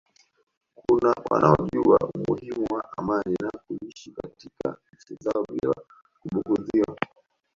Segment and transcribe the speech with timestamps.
[0.75, 5.73] kuna wanaojua umuhimu wa amani na kuishi katika nchi zao bila
[6.19, 6.97] kubugudhiwa